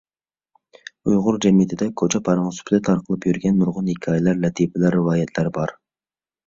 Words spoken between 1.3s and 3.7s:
جەمئىيىتىدە كوچا پارىڭى سۈپىتىدە تارقىلىپ يۈرگەن